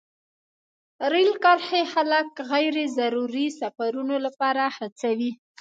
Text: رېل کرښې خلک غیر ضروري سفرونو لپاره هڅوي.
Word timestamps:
رېل 1.11 1.31
کرښې 1.43 1.81
خلک 1.93 2.27
غیر 2.51 2.75
ضروري 2.97 3.47
سفرونو 3.59 4.15
لپاره 4.25 4.63
هڅوي. 4.77 5.31